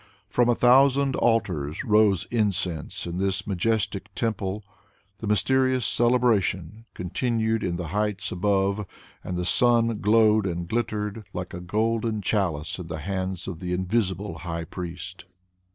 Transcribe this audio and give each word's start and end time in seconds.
From 0.27 0.49
a 0.49 0.55
thousand 0.55 1.15
altars 1.15 1.83
rose 1.83 2.25
incense 2.31 3.05
in 3.05 3.19
this 3.19 3.45
majestic 3.45 4.09
temple; 4.15 4.63
the 5.19 5.27
mysterious 5.27 5.85
Celebration 5.85 6.85
continued 6.95 7.63
in 7.63 7.75
the 7.75 7.89
heights 7.89 8.31
above 8.31 8.87
and 9.23 9.37
the 9.37 9.45
sun 9.45 9.99
glowed 9.99 10.47
and 10.47 10.67
glittered 10.67 11.25
like 11.33 11.53
a 11.53 11.61
golden 11.61 12.23
chalice 12.23 12.79
in 12.79 12.87
the 12.87 12.97
hands 13.01 13.47
of 13.47 13.59
the 13.59 13.73
invisible 13.73 14.39
high 14.39 14.63
priest. 14.65 15.25